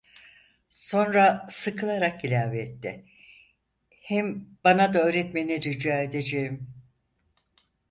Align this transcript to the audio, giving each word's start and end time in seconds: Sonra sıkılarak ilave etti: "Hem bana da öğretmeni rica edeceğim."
Sonra 0.69 1.47
sıkılarak 1.49 2.25
ilave 2.25 2.61
etti: 2.61 3.05
"Hem 3.89 4.47
bana 4.63 4.93
da 4.93 4.99
öğretmeni 4.99 5.61
rica 5.61 6.01
edeceğim." 6.01 6.67